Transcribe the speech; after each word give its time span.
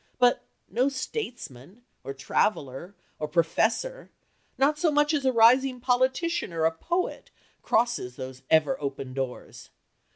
But 0.17 0.41
no 0.67 0.89
statesman, 0.89 1.83
or 2.03 2.11
traveller, 2.15 2.95
or 3.19 3.27
professor, 3.27 4.09
not 4.57 4.79
so 4.79 4.89
much 4.89 5.13
as 5.13 5.25
a 5.25 5.31
rising 5.31 5.79
politician 5.79 6.51
or 6.51 6.65
a 6.65 6.71
poet, 6.75 7.29
crosses 7.61 8.15
those 8.15 8.41
ever 8.49 8.81
open 8.81 9.13
doors. 9.13 9.69